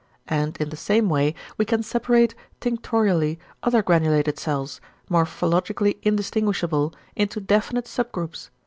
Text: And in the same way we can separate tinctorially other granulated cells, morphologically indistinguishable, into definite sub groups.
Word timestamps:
And 0.29 0.57
in 0.57 0.69
the 0.69 0.75
same 0.75 1.09
way 1.09 1.35
we 1.59 1.65
can 1.65 1.83
separate 1.83 2.33
tinctorially 2.59 3.37
other 3.61 3.83
granulated 3.83 4.39
cells, 4.39 4.81
morphologically 5.11 5.99
indistinguishable, 6.01 6.91
into 7.15 7.39
definite 7.39 7.87
sub 7.87 8.11
groups. 8.11 8.49